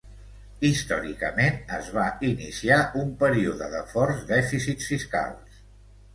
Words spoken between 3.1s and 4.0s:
període de